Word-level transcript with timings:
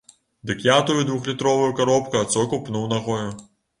Дык 0.51 0.63
я 0.67 0.77
тую 0.87 0.95
двухлітровую 1.09 1.67
каробку 1.81 2.19
ад 2.23 2.35
соку 2.37 2.63
пнуў 2.69 2.89
нагою. 2.95 3.25